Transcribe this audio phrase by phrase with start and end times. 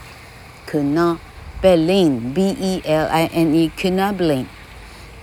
[0.71, 1.17] Cuno
[1.61, 4.45] Belin B E L I N E Cuno Belin，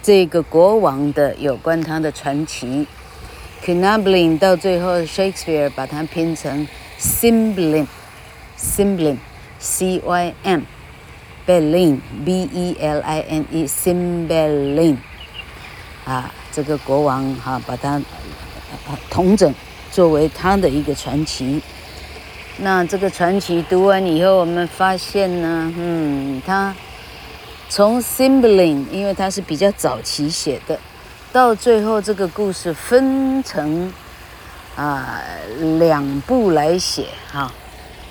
[0.03, 2.87] 这个国王的有关他的传奇
[3.65, 6.69] ，Cuno Belin 到最后 Shakespeare 把它拼成
[7.01, 9.17] Cymbeline，Cymbeline。
[9.59, 14.99] C Y M，Berlin，B E L I N E Cymbeline
[16.05, 18.01] 啊，这个国王哈、啊，把它
[19.11, 19.53] 统整
[19.91, 21.61] 作为他的一个传奇。
[22.59, 26.75] 那这个传奇读完以后，我们发现呢，嗯，他
[27.69, 30.79] 从 Sime Berlin，因为他是比较早期写的，
[31.33, 33.93] 到最后这个故事分成
[34.77, 35.21] 啊
[35.79, 37.41] 两部来写哈。
[37.41, 37.53] 啊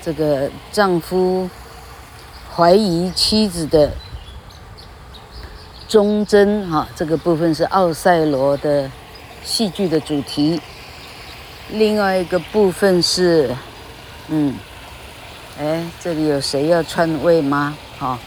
[0.02, 1.50] 这个丈夫
[2.56, 3.92] 怀疑妻子的
[5.88, 8.90] 忠贞，哈，这个部分是奥赛罗的
[9.44, 10.62] 戏剧的主题。
[11.70, 13.56] 另外一个部分是，
[14.28, 14.56] 嗯，
[15.60, 17.76] 哎，这里有谁要篡位吗？
[18.00, 18.18] 哈，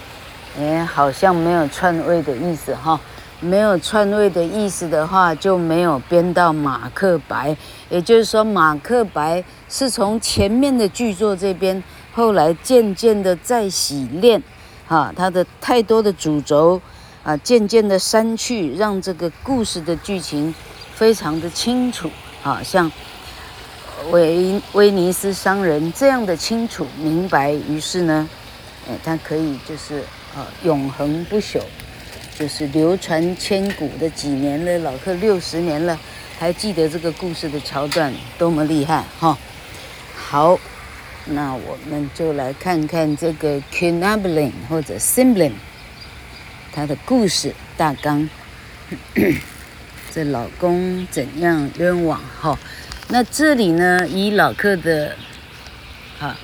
[0.58, 3.00] 哎，好像没有篡位的意思，哈。
[3.40, 7.56] 没有篡位的意思的话，就没有编到马克白。
[7.88, 14.42] 也就是说，马克白是从前面的剧作这边，后来渐渐的再洗练，
[14.86, 16.80] 哈，他的太多的主轴
[17.22, 20.54] 啊，渐渐的删去，让这个故事的剧情
[20.94, 22.10] 非常的清楚，
[22.42, 22.90] 啊，像
[24.10, 27.52] 威威尼斯商人这样的清楚明白。
[27.52, 28.28] 于是呢，
[28.88, 30.00] 哎，他可以就是
[30.36, 31.60] 啊，永恒不朽。
[32.40, 36.00] 就是流传千古的几年了，老客六十年了，
[36.38, 39.36] 还记得这个故事的桥段，多么厉害哈！
[40.16, 40.58] 好，
[41.26, 45.52] 那我们就来看看这个 Cunobeline 或者 Simblin，
[46.72, 48.26] 他的故事大纲。
[50.10, 52.58] 这老公怎样冤枉哈？
[53.08, 55.14] 那这里呢，以老客的
[56.18, 56.34] 啊，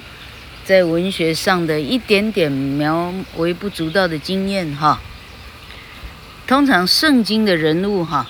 [0.63, 5.01] 在文学上的一点点描微不足道的经验哈。
[6.47, 8.25] 通常圣经的人物哈，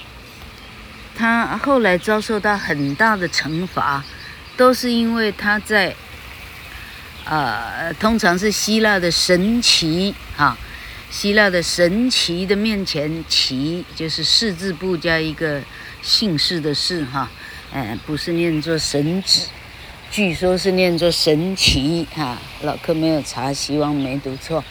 [1.14, 4.02] 他后来遭受到很大的惩罚，
[4.56, 5.94] 都是因为他在，
[7.26, 10.56] 呃，通常是希腊的神奇哈，
[11.10, 15.60] 希腊的神奇的面前，只就是四字部加一个
[16.00, 17.28] 姓氏的氏哈，
[17.70, 19.48] 哎，不是念作神子，
[20.10, 24.64] 据说是念作神奇哈，老客没有查，希望没读错。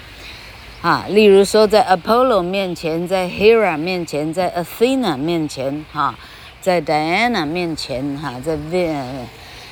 [0.85, 6.13] 啊，例如说，在 Apollo 面前，在 Hera 面前，在 Athena 面前，哈，
[6.61, 8.55] 在 Diana 面前，哈，在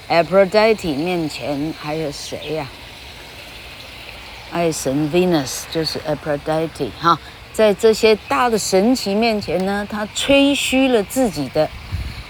[0.09, 2.67] Aphrodite 面前，还有谁呀？
[4.49, 7.19] 爱神 Venus 就是 Aphrodite，哈，
[7.53, 11.69] 在这些大的神祇面前呢，他吹嘘了自己的，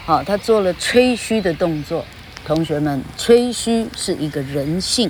[0.06, 2.04] 好，他做了吹嘘的动作。
[2.46, 5.10] 同学们，吹嘘是一个人性，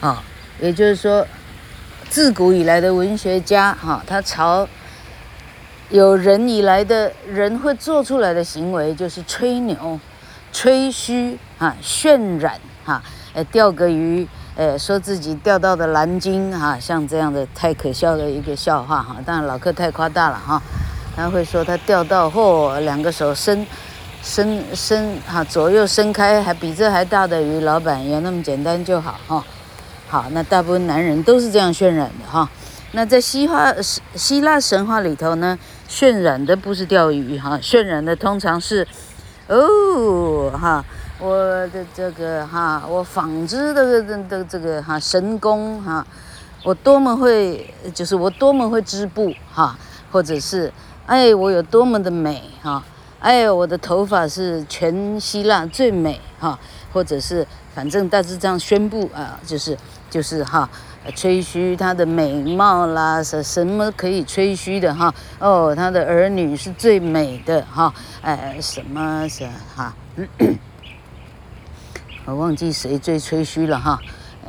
[0.00, 0.24] 啊，
[0.58, 1.26] 也就是说。
[2.10, 4.66] 自古以来的文学家，哈，他朝
[5.90, 9.98] 有人以来的人会做出来的行为，就是吹牛、
[10.52, 13.00] 吹嘘啊、渲染哈，
[13.32, 14.26] 呃，钓个鱼，
[14.56, 19.16] 呃，说自己钓到的蓝鲸哈，像这样的太可笑的一个笑话哈。
[19.24, 20.60] 当然老客太夸大了哈，
[21.14, 23.64] 他会说他钓到嚯，两个手伸
[24.20, 29.44] 伸伸哈，左右伸开，还比这还大的鱼，老板有那么简单就好哈。
[30.10, 32.50] 好，那大部分男人都是这样渲染的哈。
[32.90, 33.72] 那在希腊
[34.16, 35.56] 希腊神话里头呢，
[35.88, 38.84] 渲染的不是钓鱼哈，渲染的通常是，
[39.46, 40.84] 哦哈，
[41.20, 41.32] 我
[41.68, 46.04] 的这个哈，我纺织的的的这个哈神功哈，
[46.64, 49.78] 我多么会，就是我多么会织布哈，
[50.10, 50.72] 或者是
[51.06, 52.82] 哎，我有多么的美哈，
[53.20, 56.58] 哎，我的头发是全希腊最美哈，
[56.92, 59.78] 或者是反正大致这样宣布啊，就是
[60.10, 60.68] 就是哈，
[61.14, 65.14] 吹嘘她的美貌啦，什什么可以吹嘘的哈？
[65.38, 69.94] 哦，她的儿女是最美的哈，哎，什么是哈？
[72.26, 73.98] 我忘记谁最吹嘘了哈，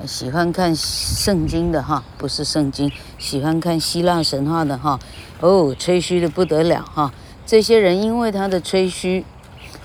[0.05, 4.99] 喜欢看圣经的哈，不是圣经，喜欢看希腊神话的哈，
[5.39, 7.13] 哦，吹嘘的不得了哈。
[7.45, 9.25] 这些人因为他的吹嘘，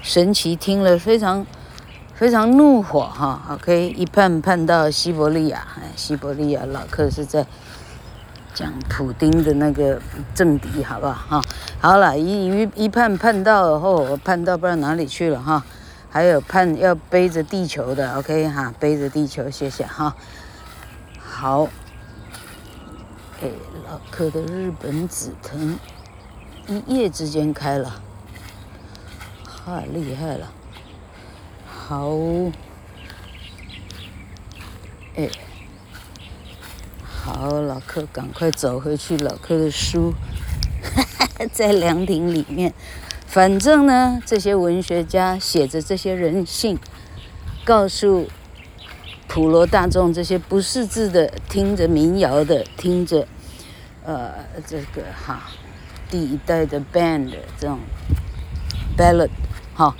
[0.02, 1.46] 神奇听了非常
[2.16, 3.42] 非常怒火哈。
[3.50, 7.46] OK，一判判到西伯利亚，哎西伯利亚老克是在
[8.54, 10.00] 讲普丁的那个
[10.34, 11.42] 政敌，好不好哈？
[11.78, 15.62] 好了，一一一判判到后，我判到不知道哪里去了哈。
[16.08, 20.16] 还有判要背着地球的，OK 哈，背着地球，谢谢哈。
[21.22, 21.64] 好，
[23.42, 23.50] 哎，
[23.86, 25.78] 老克的日本紫藤
[26.66, 28.00] 一夜之间开了，
[29.44, 30.50] 太厉害了。
[31.88, 32.10] 好，
[35.14, 35.28] 哎，
[37.04, 40.12] 好，老克赶快走回去，老克的书
[41.52, 42.74] 在凉亭里面。
[43.28, 46.76] 反正呢，这些文学家写着这些人性，
[47.64, 48.28] 告诉
[49.28, 53.28] 普罗大众这些不识字的，听着民谣的，听着，
[54.04, 54.34] 呃，
[54.66, 55.40] 这个哈，
[56.10, 57.78] 第一代的 band 这种
[58.98, 59.30] ballad
[59.72, 59.94] 哈，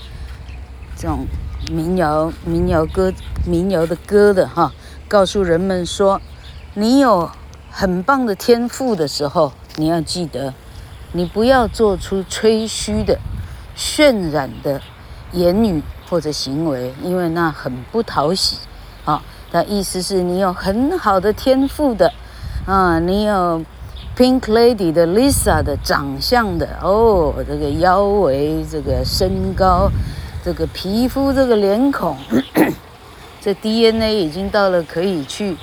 [0.97, 1.25] 这种
[1.71, 3.13] 民谣民谣歌
[3.45, 4.73] 民谣的歌的哈，
[5.09, 6.21] 告诉人们说，
[6.75, 7.31] 你有
[7.71, 10.55] 很棒的天赋的时候，你要记得。
[11.13, 13.19] 你不要做出吹嘘的、
[13.75, 14.83] 渲染的
[15.33, 18.59] 言语或者行为，因为那很不讨喜。
[19.07, 22.13] 啊，他意思是你有很好的天赋的，
[22.67, 23.65] 啊，你有
[24.15, 29.91] Pink Lady 的 Lisa 的长相的，哦，这个腰围、这个身高、
[30.47, 32.17] 这个皮肤、这个脸孔，
[33.43, 35.57] 这 DNA 已经到了可以去，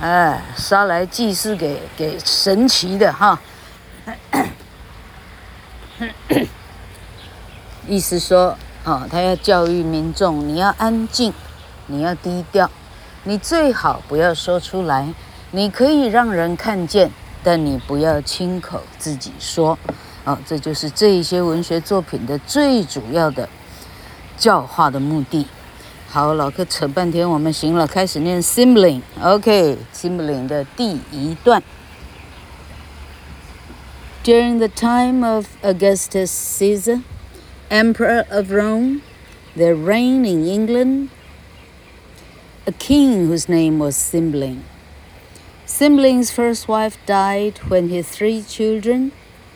[0.00, 3.38] 哎，杀来祭祀给给神奇的哈。
[7.86, 11.30] 意思说，啊，他要教育民众，你要安静，
[11.88, 12.70] 你要低调，
[13.24, 15.12] 你最好不要说出来。
[15.50, 17.10] 你可以让人看见，
[17.42, 19.78] 但你不要亲口自己说。
[20.25, 23.47] 啊，这就是这一些文学作品的最主要的
[24.37, 25.47] 教化的目的。
[26.07, 31.61] 好，老克扯半天，我们行了，开始念 Cymbeline。OK，Cymbeline 的第一段。
[34.23, 37.01] During the time of Augustus Caesar,
[37.69, 39.01] Emperor of Rome,
[39.55, 41.09] there reigned in England
[42.65, 44.63] a king whose name was Cymbeline.
[45.65, 49.11] Cymbeline's first wife died when his three children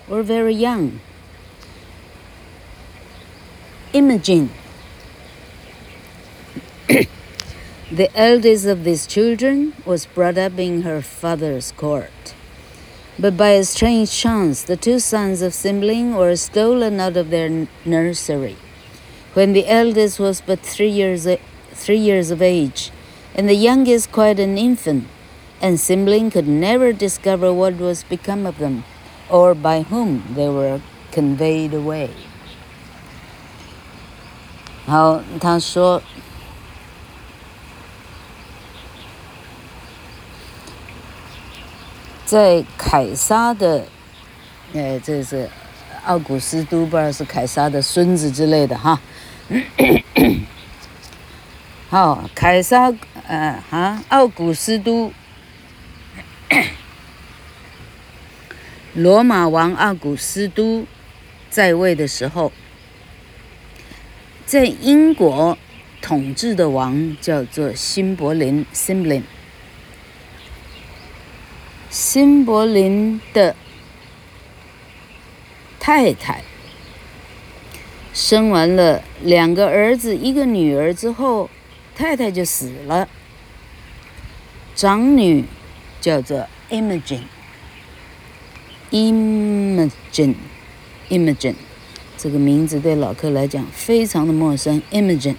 [0.09, 1.01] were very young.
[3.93, 4.51] Imogen,
[6.89, 12.35] the eldest of these children, was brought up in her father's court.
[13.19, 17.67] But by a strange chance, the two sons of Cymbeline were stolen out of their
[17.85, 18.57] nursery.
[19.35, 21.27] When the eldest was but three years,
[21.73, 22.93] three years of age,
[23.35, 25.09] and the youngest quite an infant,
[25.61, 28.85] and Cymbeline could never discover what was become of them,
[29.29, 30.81] or by whom they were
[31.13, 32.09] conveyed away.
[34.87, 36.03] 好，他说。
[42.25, 43.87] 在凯撒的，
[44.75, 45.49] 呃，这是
[46.05, 49.01] 奥古斯都，不知道是凯撒的孙子之类的哈。
[51.89, 52.93] 好，凯撒，
[53.27, 55.11] 呃，哈，奥古斯都，
[58.99, 60.85] 罗马王奥古斯都
[61.49, 62.51] 在位的时候，
[64.45, 65.57] 在英国
[66.03, 69.23] 统治的王叫做辛柏林 （Cymbeline）。
[71.89, 73.55] 辛柏林的
[75.79, 76.43] 太太
[78.13, 81.49] 生完了两个儿子，一个女儿之后，
[81.95, 83.09] 太太就死了。
[84.75, 85.45] 长女
[86.01, 87.21] 叫做 Imogen
[88.91, 91.55] Imogen，Imogen，
[92.17, 94.81] 这个名字对老客来讲非常的陌生。
[94.91, 95.35] Imogen，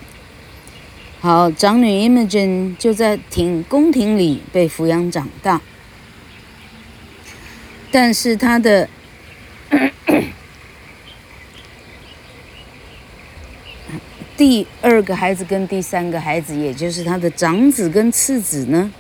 [1.20, 5.62] 好，长女 Imogen 就在庭宫廷里被抚养长大。
[7.92, 8.88] 但是他的
[14.38, 18.92] 第二个孩子跟第三个孩子，也就是他的长子跟次子呢？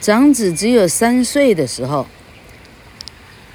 [0.00, 2.06] 长子只有三岁的时候，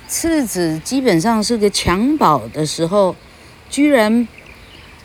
[0.08, 3.16] 次子基本上是个襁褓的时候，
[3.70, 4.28] 居然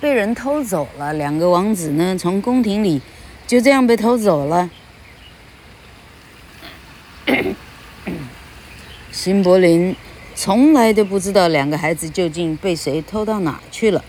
[0.00, 1.12] 被人偷走了。
[1.12, 3.02] 两个王子呢，从宫廷里
[3.46, 4.70] 就这样被偷走了。
[9.12, 9.94] 辛柏林
[10.34, 14.04] 从来都不知道两个孩子究竟被谁偷到哪去了。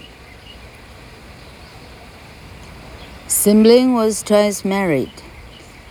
[3.28, 5.10] Simbelin was twice married.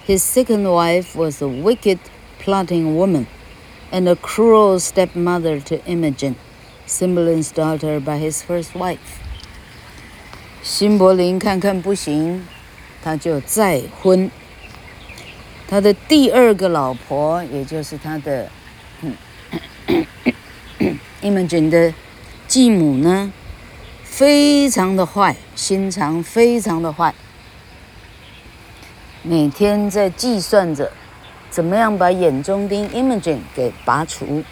[0.05, 1.99] His second wife was a wicked,
[2.39, 3.27] plotting woman,
[3.91, 6.35] and a cruel stepmother to Imogen,
[6.87, 8.97] Cymbeline's daughter by his first wife.
[10.63, 12.47] 辛柏林看看不行，
[13.03, 14.31] 他就再婚。
[15.67, 18.49] 他的第二个老婆，也就是他的
[21.21, 21.93] Imogen 的
[22.47, 23.31] 继母呢，
[24.03, 27.13] 非常的坏，心肠非常的坏。
[29.23, 30.91] 每天在计算着，
[31.49, 34.43] 怎么样把眼中钉 Imogen 给拔除。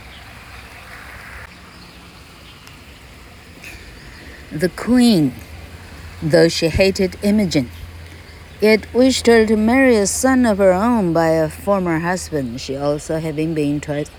[4.51, 5.31] The queen,
[6.21, 7.67] though she hated Imogen,
[8.59, 12.75] yet wished her to marry a son of her own by a former husband, she
[12.75, 14.09] also having been twice,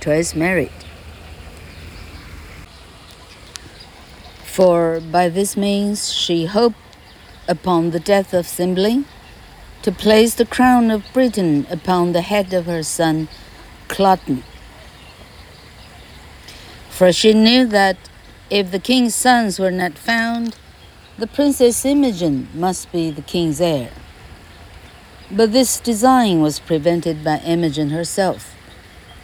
[0.00, 0.70] twice married.
[4.44, 6.78] For by this means she hoped
[7.46, 9.04] upon the death of Cymbeline,
[9.81, 13.27] to place the crown of Britain upon the head of her son
[13.87, 14.43] Cloten.
[16.89, 17.97] For she knew that
[18.49, 20.55] if the king's sons were not found,
[21.17, 23.89] the Princess Imogen must be the king's heir.
[25.31, 28.55] But this design was prevented by Imogen herself,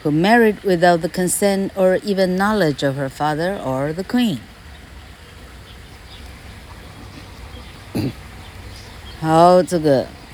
[0.01, 4.39] who married without the consent or even knowledge of her father or the queen.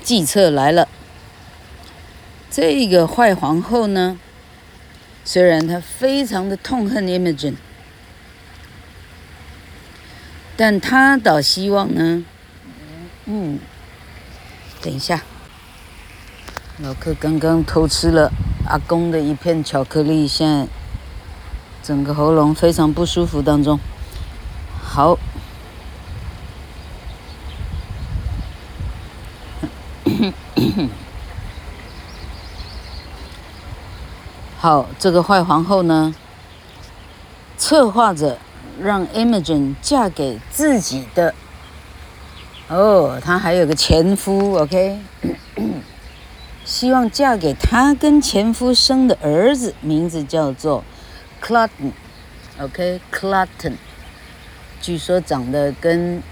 [0.04, 0.86] 计策来了，
[2.50, 4.18] 这个坏皇后呢，
[5.24, 7.54] 虽然她非常的痛恨 Imogen，
[10.58, 12.22] 但她倒希望呢，
[13.24, 13.58] 嗯，
[14.82, 15.22] 等一下，
[16.80, 18.30] 老克刚刚偷吃了
[18.68, 20.68] 阿公的一片巧克力，现在
[21.82, 23.80] 整个喉咙非常不舒服当中，
[24.82, 25.18] 好。
[34.58, 36.14] 好，这个坏皇后呢，
[37.58, 38.38] 策划着
[38.80, 41.34] 让 Imogen 嫁给自己的。
[42.68, 44.98] 哦，她还有个前夫，OK，
[46.64, 50.82] 希望嫁给她跟前夫生的儿子，名字叫做
[51.42, 53.74] Clutton，OK，Clutton，
[54.80, 56.22] 据说长得跟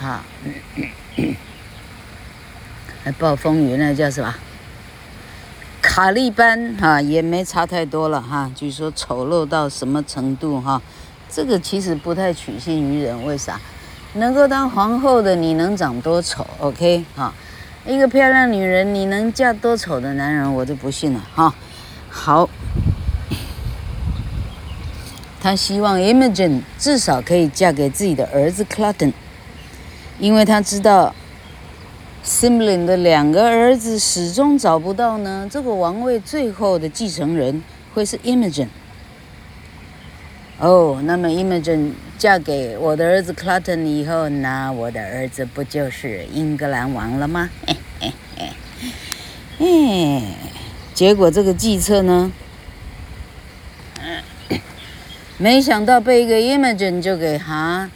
[0.00, 0.24] 啊。
[3.12, 4.34] 暴风雨那叫什么？
[5.82, 8.50] 卡利班哈也没差太多了哈。
[8.54, 10.82] 据说丑陋到什么程度哈？
[11.30, 13.24] 这个其实不太取信于人。
[13.24, 13.58] 为啥？
[14.14, 17.32] 能够当皇后的你能长多丑？OK 哈？
[17.86, 20.52] 一个漂亮女人你能嫁多丑的男人？
[20.52, 21.54] 我就不信了哈。
[22.10, 22.48] 好，
[25.40, 29.12] 他希望 Imogen 至少可以嫁给自己的儿子 Cloten，
[30.18, 31.14] 因为他知道。
[32.26, 37.62] Simlin 的两个儿子始终找不到呢，这个王位最后的继承人
[37.94, 38.66] 会是 Imogen。
[40.58, 47.48] 哦，那么 Imogen 嫁给我的儿子 Cloten 以后，那我的儿子不就是英格兰王了吗？
[47.64, 48.50] 嘿嘿嘿，
[49.58, 50.22] 嘿，
[50.92, 52.32] 结果这个计策呢，
[55.38, 57.88] 没想到被一个 Imogen 就给哈，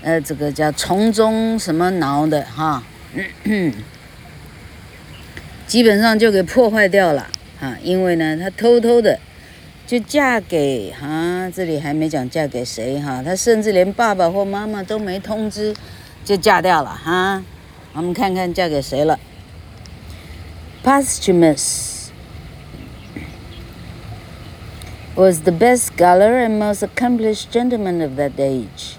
[0.00, 2.82] 呃，这个叫从中什么挠的哈。
[5.67, 7.27] 基本上就给破坏掉了
[7.59, 7.77] 啊！
[7.81, 9.19] 因为呢，她偷偷的
[9.87, 15.75] 就嫁给啊，这里还没讲嫁给谁哈，她甚至连爸爸或妈妈都没通知，
[16.23, 17.43] 就嫁掉了哈。
[17.93, 19.19] 我们看看嫁给谁了。
[20.83, 22.09] Posthumus
[25.15, 28.97] was the best scholar and most accomplished gentleman of that age.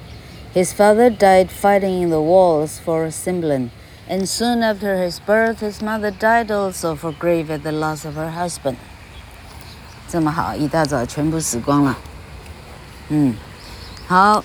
[0.54, 3.68] His father died fighting in the walls for Cymbeline.
[4.08, 8.16] And soon after his birth, his mother died also for grief at the loss of
[8.16, 8.76] her husband.
[10.08, 11.98] 这么好，一大早全部死光了。
[13.08, 13.34] 嗯，
[14.06, 14.44] 好，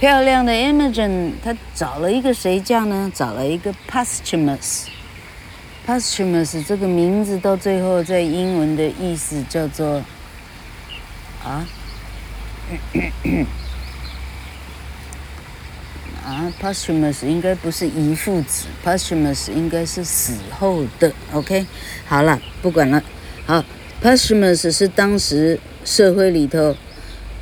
[0.00, 3.12] 漂亮的 Imogen，她找了一个谁嫁呢？
[3.14, 10.02] 找了一个 Posthumus。Posthumus 这个名字到最后在英文的意思叫做
[11.44, 11.66] 啊。
[16.27, 21.13] 啊，posthumous 应该不是遗腹子，posthumous 应该是死后的。
[21.31, 21.65] OK，
[22.05, 23.01] 好了，不管了。
[23.45, 23.63] 好
[24.03, 26.75] ，posthumous 是当时社会里头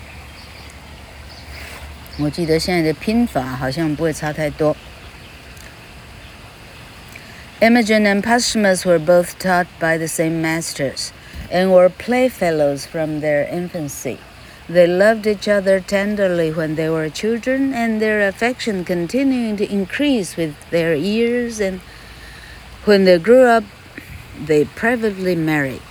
[2.17, 4.75] 我记得现在的拼法好像不会差太多。
[7.61, 11.11] Imogen and Posthumus were both taught by the same masters
[11.49, 14.17] and were playfellows from their infancy.
[14.69, 20.35] They loved each other tenderly when they were children, and their affection continuing to increase
[20.35, 21.59] with their years.
[21.59, 21.81] And
[22.85, 23.63] when they grew up,
[24.43, 25.81] they privately married.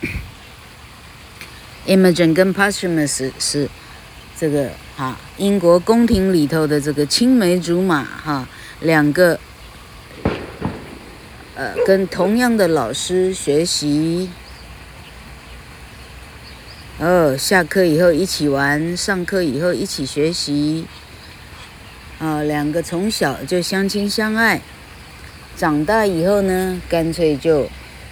[1.85, 3.69] Imogen 跟 Posthumus 是
[4.37, 8.47] 这个哈英国宫廷里头的这个青梅竹马哈
[8.79, 9.37] 两个
[11.55, 14.29] 呃跟同样的老师学习。
[16.99, 20.85] 哦，下课以后一起玩，上课以后一起学习。
[22.19, 24.61] 啊、哦，两个从小就相亲相爱，
[25.57, 27.67] 长大以后呢，干脆就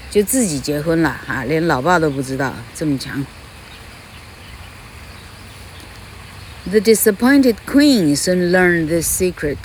[0.09, 3.25] 就自己结婚了啊，连老爸都不知道，这么强。
[6.69, 9.57] The disappointed queen soon learned this secret,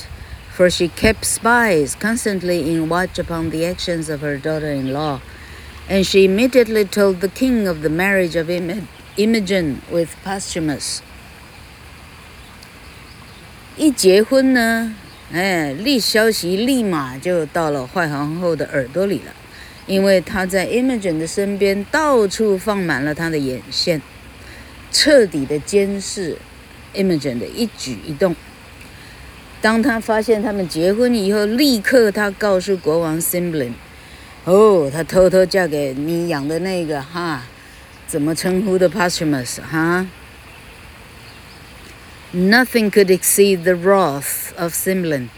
[0.56, 5.20] for she kept spies constantly in watch upon the actions of her daughter-in-law,
[5.88, 8.70] and she immediately told the king of the marriage of Im
[9.17, 10.99] Imogen with Posthumus，
[13.75, 14.95] 一结婚呢，
[15.33, 19.33] 哎，立消息立马就到了坏皇后的耳朵里了，
[19.85, 24.01] 因为她在 Imogen 的身边到处放满了她的眼线，
[24.93, 26.37] 彻底的监视
[26.95, 28.33] Imogen 的一举一动。
[29.59, 33.73] 当她发现他们结婚以后，立刻她告诉国王 Simblin，
[34.45, 37.43] 哦，她偷偷嫁给你养的那个哈。
[38.10, 40.06] 怎么称呼的 Posthumus 哈？
[42.32, 45.30] Nothing could exceed the wrath of Cymbeline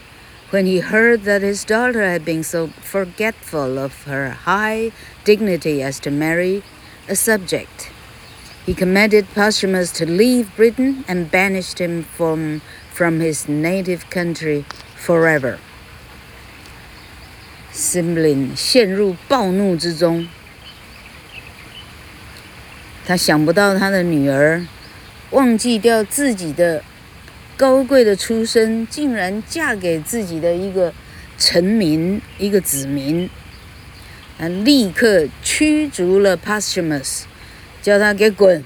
[0.51, 4.91] when he heard that his daughter had been so forgetful of her high
[5.23, 6.63] dignity as to marry
[7.07, 7.91] a subject.
[8.65, 15.59] He commanded Posthumus to leave Britain and banished him from, from his native country forever.
[17.71, 20.27] Cymbeline 陷入暴怒之中。
[23.06, 24.64] 他想不到他的女儿
[25.30, 26.82] 忘记掉自己的
[27.56, 30.92] 高贵的出身，竟然嫁给自己的一个
[31.36, 33.28] 臣民、一个子民，
[34.38, 34.48] 啊！
[34.48, 37.22] 立刻驱逐了 Posthumus，
[37.82, 38.64] 叫他给滚，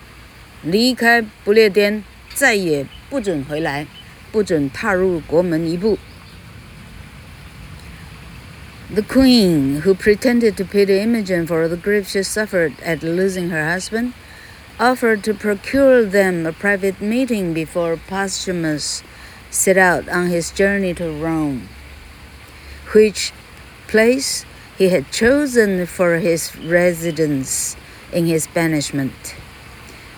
[0.62, 3.87] 离开不列颠，再也不准回来，
[4.31, 5.98] 不准踏入国门一步。
[8.94, 14.12] The queen, who pretended to pity Imogen for the grief she suffered at losing her husband,
[14.81, 19.03] offered to procure them a private meeting before Posthumus
[19.51, 21.69] set out on his journey to Rome,
[22.93, 23.33] which
[23.88, 24.45] place
[24.77, 27.77] he had chosen for his residence
[28.12, 29.35] in his banishment.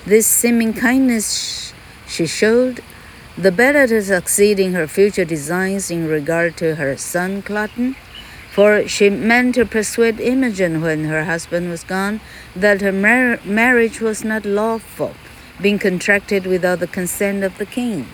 [0.04, 1.72] This seeming kindness
[2.06, 2.82] she showed,
[3.38, 7.96] the better to succeed in her future designs in regard to her son Cloten,
[8.50, 12.20] for she meant to persuade Imogen when her husband was gone
[12.54, 15.12] that her mar marriage was not lawful,
[15.60, 18.04] being contracted without the consent of the king.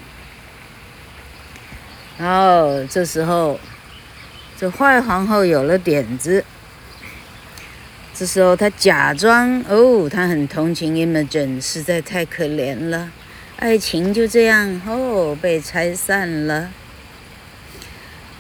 [2.18, 3.58] 哦，这时候，
[4.58, 6.44] 这坏皇后有了点子。
[8.14, 13.10] 这时候，她假装哦，她很同情 Imogen，实在太可怜了。
[13.56, 16.70] 爱情就这样哦，被拆散了。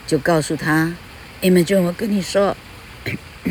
[0.06, 0.94] 就告诉她
[1.42, 2.56] ，Imogen，我跟你说，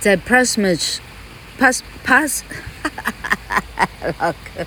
[0.00, 2.40] 在 Posthumus，Pas，Pas，
[4.18, 4.66] 老哥，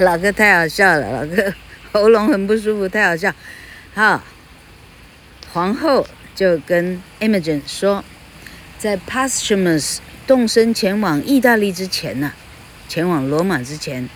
[0.00, 1.54] 老哥太好笑了，老哥
[1.92, 3.34] 喉咙很不舒服，太好笑，
[3.94, 4.22] 好。
[5.52, 8.02] 皇后就跟 Imogen 说，
[8.78, 12.32] 在 Posthumus 动身前往意大利之前呢、
[12.88, 14.08] 前往罗马之前，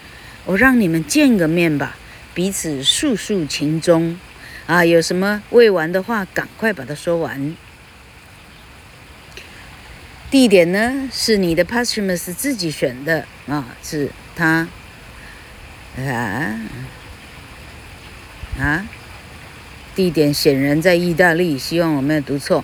[0.47, 1.95] 我让你们见个面吧，
[2.37, 4.21] 彼此诉诉情衷，
[4.67, 7.57] 啊，有什么未完的话，赶快把它说完。
[10.31, 14.69] 地点呢，是你的 Posthumus 自己选的啊，是他，
[15.97, 16.61] 啊，
[18.61, 18.87] 啊。
[19.95, 22.63] 地点显然在意大利，希望我没有读错。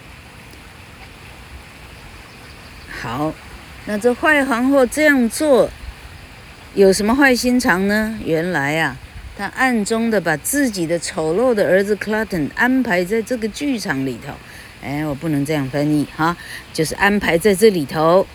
[3.00, 3.32] 好，
[3.86, 5.70] 那这坏皇后这样做
[6.74, 8.18] 有什么坏心肠呢？
[8.22, 8.98] 原来啊，
[9.36, 14.32] 他暗中的把自己的丑陋的儿子 Cloten 安排在这个剧场里头。
[14.82, 16.36] 哎，我不能这样翻译哈，
[16.72, 18.26] 就是安排在这里头，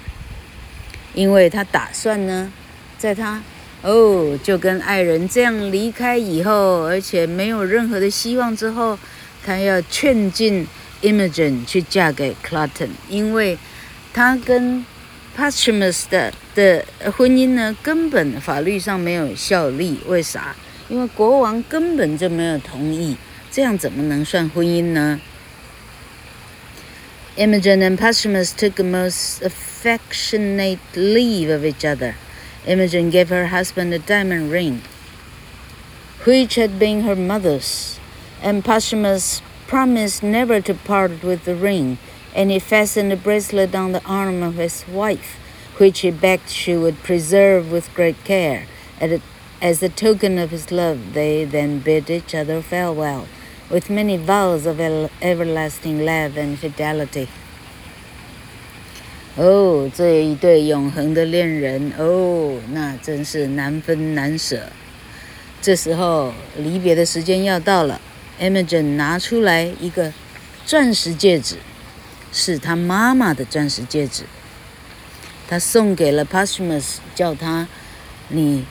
[1.14, 2.52] 因为他打算呢，
[2.98, 3.42] 在他。
[3.84, 8.98] 哦，就跟爱人这样离开以后，而且没有任何的希望之后，
[9.46, 10.68] 他要劝进
[11.04, 13.56] Imogen 去嫁给 Cloten，因为
[14.12, 14.84] 他跟
[15.38, 16.84] Posthumus 的的
[17.16, 20.00] 婚姻呢，根本法律上没有效力。
[20.08, 20.56] 为啥？
[20.89, 23.17] 因为国王根本就没有同意，
[23.51, 25.21] 这样怎么能算婚姻呢？
[27.37, 32.15] Imogen and Posthumus took a most affectionate leave of each other.
[32.67, 34.83] Imogen gave her husband a diamond ring,
[36.25, 37.99] which had been her mother's,
[38.43, 41.97] and Posthumus promised never to part with the ring,
[42.35, 45.39] and he fastened a bracelet on the arm of his wife,
[45.79, 48.67] which he begged she would preserve with great care.
[49.61, 53.27] As a token of his love, they then bid each other farewell,
[53.71, 54.81] with many vows of
[55.21, 57.29] everlasting love and fidelity.
[59.37, 64.69] 哦，这一对永恒的恋人哦，那真是难分难舍。
[65.61, 68.01] 这时候离别的时间要到了，
[68.41, 70.13] Imogen 拿出来一个
[70.67, 71.57] 钻石戒指，
[72.33, 74.25] 是他妈妈的钻石戒指，
[75.49, 77.69] 他送给了 Posthumus，叫他
[78.29, 78.67] 你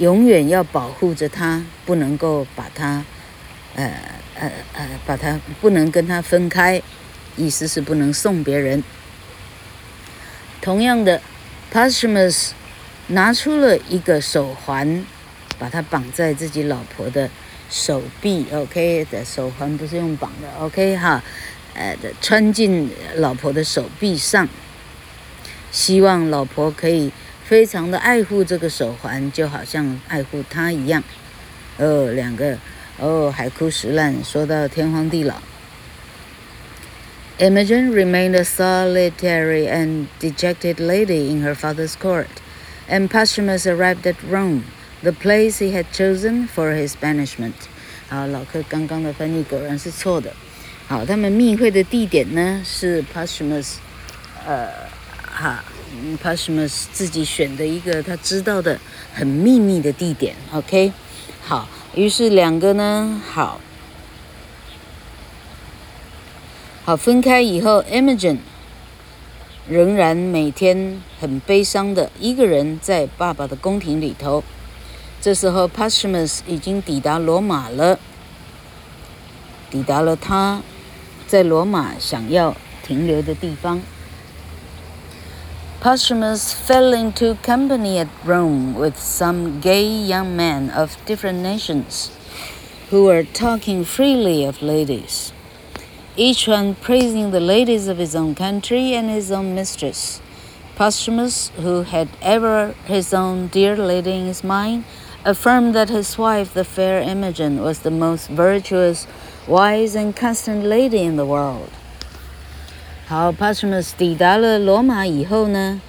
[0.00, 3.04] 永远要保护着他，不能够把他，
[3.74, 3.84] 呃
[4.34, 6.82] 呃呃，把他不能跟他分开，
[7.36, 8.82] 意思是不能送别人。
[10.62, 11.20] 同样的
[11.70, 12.52] ，Posthumus
[13.08, 15.04] 拿出了一个手环，
[15.58, 17.28] 把它绑在自己老婆的
[17.68, 21.22] 手臂，OK 的手环不是用绑的，OK 哈，
[21.74, 24.48] 呃，穿进老婆的手臂上，
[25.70, 27.12] 希望老婆可以
[27.50, 31.02] 非常的爱护这个手环，就好像爱护他一样。
[31.78, 32.56] 哦，两个
[32.96, 35.34] 哦，海枯石烂，说到天荒地老。
[37.40, 42.28] Imogen remained a solitary and dejected lady in her father's court,
[42.88, 44.62] and Posthumus arrived at Rome,
[45.02, 47.54] the place he had chosen for his banishment.
[48.08, 50.32] 好，老柯刚刚的翻译果然是错的。
[50.86, 53.78] 好，他们密会的地点呢是 Posthumus，
[54.46, 54.68] 呃，
[55.28, 55.64] 哈
[56.22, 58.78] Pashmus 自己选的一个他知道的
[59.12, 60.36] 很秘密的地点。
[60.52, 60.92] OK，
[61.42, 63.60] 好，于是两个呢，好。
[66.84, 68.38] 好，分开以后，Imogen
[69.68, 74.42] 仍然每天很悲伤的一个人在爸爸的宫廷里头。
[75.20, 77.98] 这时候，Pashmus 已经抵达罗马了，
[79.70, 80.62] 抵达了他
[81.26, 83.80] 在罗马想要停留的地方。
[85.80, 92.10] Posthumus fell into company at Rome with some gay young men of different nations,
[92.90, 95.32] who were talking freely of ladies.
[96.18, 100.20] each one praising the ladies of his own country and his own mistress.
[100.76, 104.84] Posthumus, who had ever his own dear lady in his mind,
[105.24, 109.06] affirmed that his wife, the fair Imogen, was the most virtuous,
[109.48, 111.70] wise, and constant lady in the world.
[113.10, 115.80] 好，Posthumus 抵达了罗马以后呢，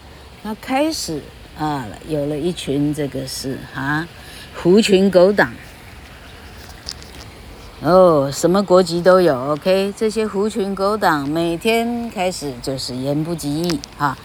[0.42, 1.22] 他开始
[1.56, 4.08] 啊，有了一群这个是啊，
[4.56, 5.54] 狐群狗党。
[7.84, 9.94] 哦，什么国籍都有，OK。
[9.96, 14.18] 这些狐群狗党每天开始就是言不及义哈，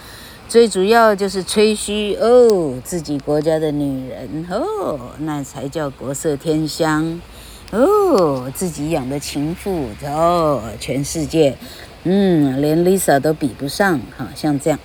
[0.48, 7.20] 最主要就是吹嘘哦，自己国家的女人哦，那才叫国色天香
[7.72, 11.58] 哦，自己养的情妇哦，全世界
[12.08, 14.78] 嗯，连 Lisa 都比不上，哈，像这样。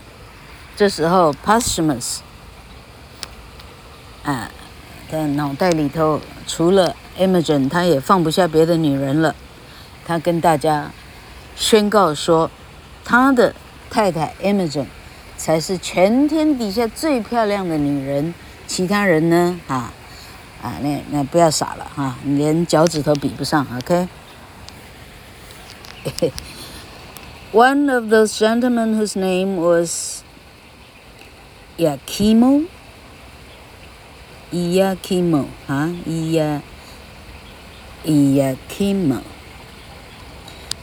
[0.75, 2.17] 这时候 Posthumus
[4.23, 4.49] 啊，
[5.12, 6.95] 在脑袋里头除了。
[7.19, 9.36] Imogen，他也放不下别的女人了。
[10.07, 10.89] 他跟大家
[11.55, 12.49] 宣告说，
[13.03, 13.53] 他的
[13.89, 14.86] 太太 Imogen
[15.38, 18.34] 才是全天底下最漂亮的女人。
[18.65, 19.60] 其他人呢？
[19.67, 19.93] 啊
[20.63, 23.67] 啊，那那不要傻了哈，连脚趾头比不上。
[23.77, 24.07] OK。
[27.51, 30.23] One of those gentlemen whose name was
[31.77, 32.69] Yakimo.
[34.53, 36.61] Yakimo, 啊，Iachimo。
[38.05, 39.23] Iachimo.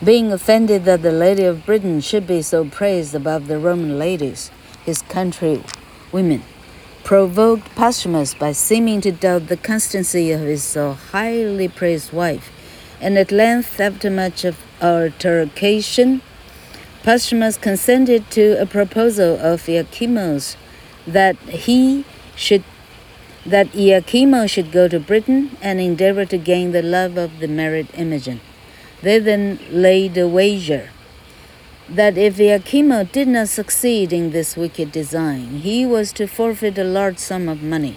[0.04, 4.50] Being offended that the lady of Britain should be so praised above the Roman ladies,
[4.84, 5.64] his country
[6.12, 6.42] women,
[7.02, 12.52] provoked Posthumus by seeming to doubt the constancy of his so highly praised wife,
[13.00, 16.20] and at length, after much of altercation,
[17.02, 20.56] Posthumus consented to a proposal of Iachimo's
[21.06, 22.64] that he should
[23.46, 27.88] that Iachimo should go to Britain and endeavor to gain the love of the married
[27.94, 28.40] Imogen.
[29.00, 30.90] They then laid a wager
[31.88, 36.84] that if Iachimo did not succeed in this wicked design, he was to forfeit a
[36.84, 37.96] large sum of money.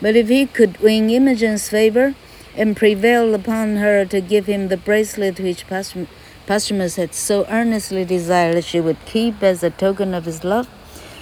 [0.00, 2.14] But if he could win Imogen's favor
[2.56, 6.08] and prevail upon her to give him the bracelet which Posthumus
[6.48, 10.68] had so earnestly desired she would keep as a token of his love,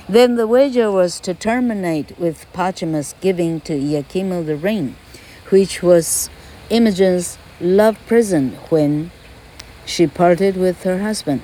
[0.08, 4.96] then the wager was to terminate with Posthumus giving to Iachimo the ring,
[5.48, 6.28] which was
[6.68, 9.10] Imogen's love present when
[9.86, 11.40] she parted with her husband.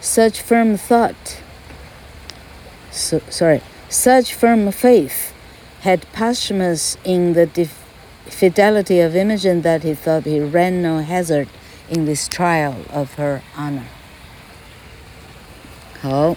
[0.00, 1.42] Such firm thought,
[2.90, 5.34] so, sorry, such firm faith
[5.80, 7.68] had Posthumus in the
[8.26, 11.48] fidelity of Imogen that he thought he ran no hazard
[11.90, 13.84] in this trial of her honor.
[16.00, 16.36] 好。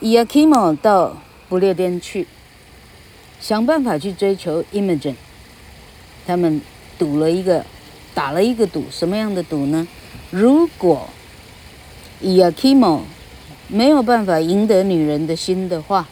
[0.00, 1.16] ，Iachimo 到
[1.50, 2.26] 不列颠去。
[3.40, 5.14] 想办法去追求 Imogen，
[6.26, 6.60] 他们
[6.98, 7.64] 赌了一个，
[8.14, 9.86] 打了一个赌，什么样的赌呢？
[10.30, 11.08] 如果
[12.22, 13.00] Iachimo
[13.68, 16.06] 没有办法赢得女人的心的话，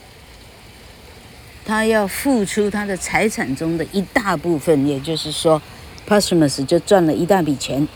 [1.65, 5.61] 他要付出他的财产中的一大部分，也就是说
[6.09, 7.87] ，Posthumus 就赚了一大笔钱。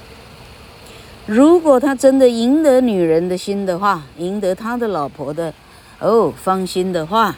[1.25, 5.55] 如果他真的赢得女人的心的话，赢得他的老婆的
[6.03, 7.37] 哦放心的话。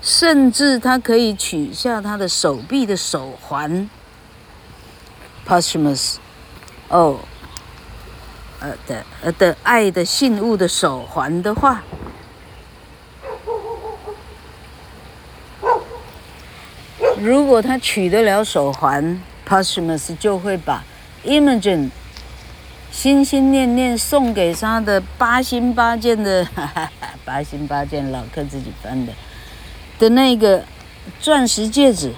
[0.00, 3.88] 甚至他可以取下他的手臂的手环
[5.46, 6.16] ，Posthumus，
[6.88, 7.20] 哦，
[8.58, 11.84] 呃的呃的爱的信物的手环的话，
[17.20, 20.82] 如果他取得了手环，Posthumus 就会把
[21.24, 21.90] Imogen
[22.92, 29.12] 心心念念送给他的八星八箭的，哈哈哈，八星八箭老客自己翻的
[29.98, 30.62] 的那个
[31.18, 32.12] 钻石戒指，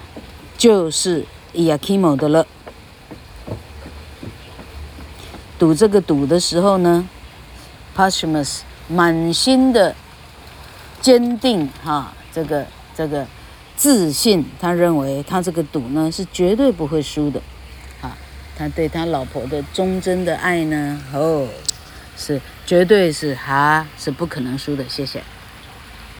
[0.57, 2.45] 就是 Iachimo 的了。
[5.57, 7.07] 赌这个赌的时候呢
[7.95, 8.59] ，Posthumus
[8.89, 9.95] 满心的
[10.99, 13.25] 坚定哈，这个这个
[13.77, 17.41] 自信，他认为他这个赌呢是绝对不会输的，
[18.57, 21.47] 他对他老婆的忠贞的爱呢，哦，
[22.17, 25.21] 是绝对是哈是不可能输的，谢谢。